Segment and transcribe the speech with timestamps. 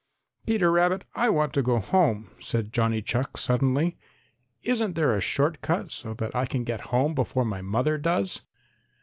[0.47, 3.99] "Peter Rabbit, I want to go home," said Johnny Chuck suddenly.
[4.63, 8.41] "Isn't there a short cut so that I can get home before my mother does?"